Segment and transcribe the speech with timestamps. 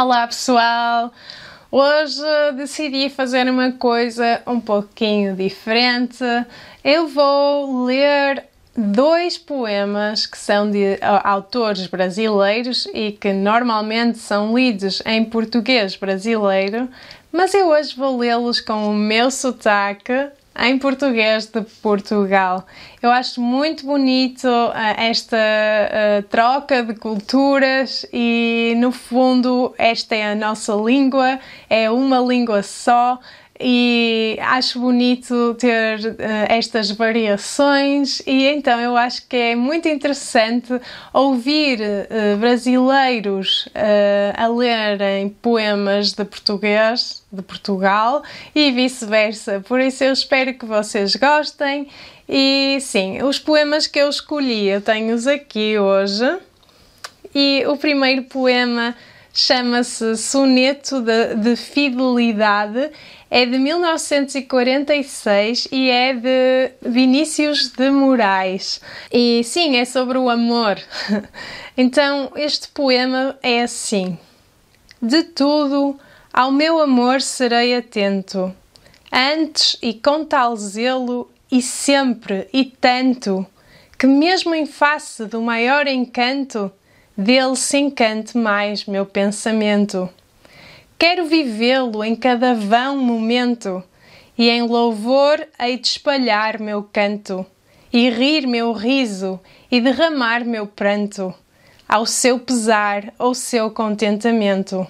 [0.00, 1.12] Olá pessoal!
[1.72, 2.22] Hoje
[2.54, 6.22] decidi fazer uma coisa um pouquinho diferente.
[6.84, 8.44] Eu vou ler
[8.76, 16.88] dois poemas que são de autores brasileiros e que normalmente são lidos em português brasileiro,
[17.32, 20.28] mas eu hoje vou lê-los com o meu sotaque
[20.58, 22.66] em português de Portugal.
[23.00, 30.32] Eu acho muito bonito uh, esta uh, troca de culturas e, no fundo, esta é
[30.32, 31.38] a nossa língua,
[31.70, 33.20] é uma língua só
[33.60, 36.16] e acho bonito ter uh,
[36.48, 38.22] estas variações.
[38.26, 40.80] E então eu acho que é muito interessante
[41.12, 48.22] ouvir uh, brasileiros uh, a lerem poemas de português de Portugal
[48.54, 49.60] e vice-versa.
[49.66, 51.88] Por isso eu espero que vocês gostem.
[52.28, 56.38] E sim, os poemas que eu escolhi eu tenho-os aqui hoje.
[57.34, 58.94] E o primeiro poema
[59.38, 62.90] chama-se Soneto de, de Fidelidade
[63.30, 68.80] é de 1946 e é de Vinícius de Moraes.
[69.12, 70.76] E sim, é sobre o amor.
[71.80, 74.18] Então, este poema é assim:
[75.00, 75.96] De tudo
[76.32, 78.52] ao meu amor serei atento,
[79.12, 83.46] antes e com tal zelo, e sempre e tanto,
[83.96, 86.72] que mesmo em face do maior encanto,
[87.18, 90.08] dele se encante mais meu pensamento.
[90.96, 93.82] Quero vivê-lo em cada vão momento,
[94.36, 97.44] e em louvor hei de espalhar meu canto,
[97.92, 101.34] e rir meu riso, e derramar meu pranto,
[101.88, 104.86] ao seu pesar ou seu contentamento.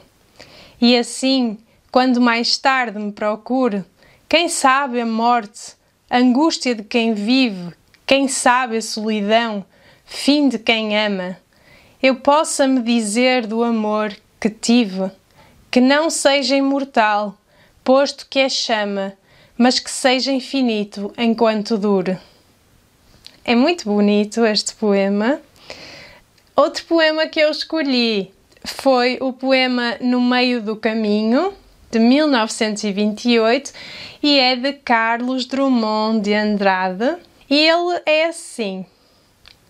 [0.79, 1.57] E assim,
[1.91, 3.83] quando mais tarde me procure,
[4.29, 5.73] quem sabe a morte,
[6.11, 7.73] a angústia de quem vive,
[8.07, 9.65] quem sabe a solidão,
[10.05, 11.39] fim de quem ama,
[12.03, 15.11] eu possa me dizer do amor que tive
[15.71, 17.37] que não seja imortal,
[17.85, 19.13] posto que é chama,
[19.57, 22.19] mas que seja infinito enquanto dure.
[23.45, 25.41] É muito bonito este poema.
[26.55, 28.33] Outro poema que eu escolhi
[28.65, 31.53] foi o poema No Meio do Caminho,
[31.91, 33.73] de 1928,
[34.23, 37.17] e é de Carlos Drummond de Andrade.
[37.49, 38.85] E ele é assim: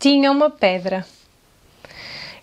[0.00, 1.06] tinha uma pedra.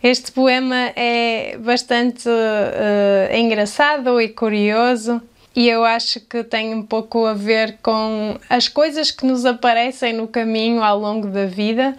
[0.01, 5.19] Este poema é bastante uh, engraçado e curioso
[5.56, 10.13] e eu acho que tem um pouco a ver com as coisas que nos aparecem
[10.13, 11.97] no caminho ao longo da vida.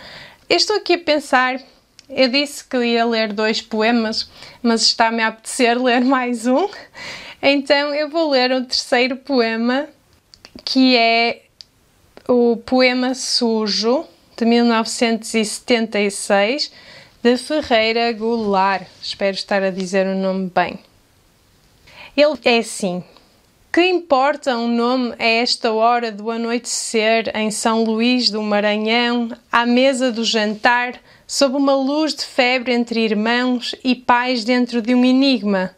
[0.48, 1.60] Eu estou aqui a pensar,
[2.08, 4.30] eu disse que ia ler dois poemas,
[4.62, 6.68] mas está-me a apetecer ler mais um,
[7.42, 9.88] então eu vou ler o terceiro poema,
[10.64, 11.42] que é
[12.28, 14.06] o poema Sujo,
[14.38, 16.70] de 1976
[17.20, 18.86] de Ferreira Goulart.
[19.02, 20.78] Espero estar a dizer o nome bem.
[22.16, 23.02] Ele é assim.
[23.72, 29.66] Que importa um nome a esta hora do anoitecer em São Luís do Maranhão, à
[29.66, 35.04] mesa do jantar, sob uma luz de febre entre irmãos e pais dentro de um
[35.04, 35.74] enigma?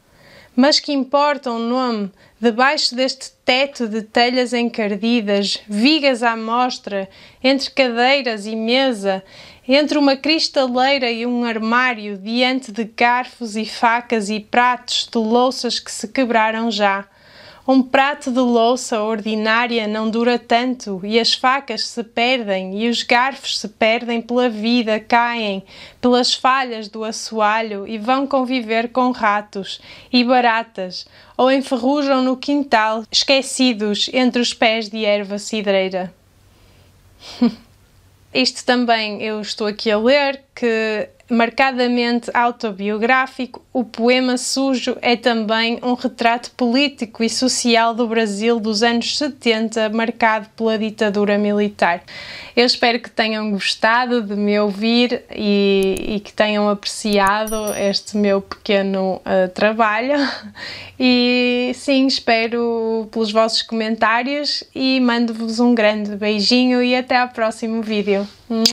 [0.62, 7.08] Mas que importa um nome debaixo deste teto de telhas encardidas, vigas à mostra,
[7.42, 9.24] entre cadeiras e mesa,
[9.66, 15.80] entre uma cristaleira e um armário, diante de garfos e facas e pratos de louças
[15.80, 17.08] que se quebraram já.
[17.72, 23.04] Um prato de louça ordinária não dura tanto, e as facas se perdem, e os
[23.04, 25.62] garfos se perdem pela vida, caem
[26.00, 29.80] pelas falhas do assoalho e vão conviver com ratos
[30.12, 36.12] e baratas, ou enferrujam no quintal, esquecidos entre os pés de erva cidreira.
[38.34, 45.78] Isto também eu estou aqui a ler que marcadamente autobiográfico, o poema Sujo é também
[45.82, 52.02] um retrato político e social do Brasil dos anos 70, marcado pela ditadura militar.
[52.54, 58.42] Eu espero que tenham gostado de me ouvir e, e que tenham apreciado este meu
[58.42, 60.16] pequeno uh, trabalho.
[61.02, 67.80] E sim, espero pelos vossos comentários e mando-vos um grande beijinho e até ao próximo
[67.80, 68.28] vídeo.